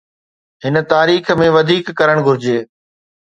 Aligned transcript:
هن 0.63 0.75
تاريخ 0.93 1.23
۾ 1.41 1.47
وڌيڪ 1.57 1.85
ڪرڻ 1.99 2.17
گهرجي. 2.25 2.57